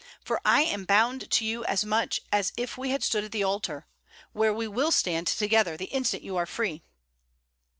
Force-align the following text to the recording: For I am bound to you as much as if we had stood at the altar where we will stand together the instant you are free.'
For 0.25 0.41
I 0.43 0.61
am 0.63 0.85
bound 0.85 1.29
to 1.29 1.45
you 1.45 1.63
as 1.65 1.85
much 1.85 2.21
as 2.31 2.53
if 2.57 2.75
we 2.75 2.89
had 2.89 3.03
stood 3.03 3.23
at 3.23 3.31
the 3.31 3.43
altar 3.43 3.85
where 4.33 4.51
we 4.51 4.67
will 4.67 4.91
stand 4.91 5.27
together 5.27 5.77
the 5.77 5.85
instant 5.93 6.23
you 6.23 6.37
are 6.37 6.47
free.' 6.47 6.81